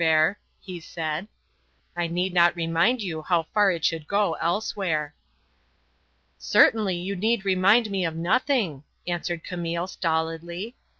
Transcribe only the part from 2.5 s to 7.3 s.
remind you how far it should go elsewhere." "Certainly, you